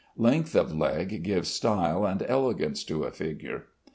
[0.17, 3.67] Length of leg gives style and elegance to a figure.